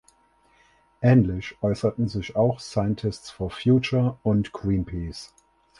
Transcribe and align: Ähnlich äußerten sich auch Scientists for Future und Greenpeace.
Ähnlich 1.03 1.59
äußerten 1.61 2.07
sich 2.07 2.35
auch 2.35 2.59
Scientists 2.59 3.29
for 3.29 3.51
Future 3.51 4.17
und 4.23 4.51
Greenpeace. 4.51 5.31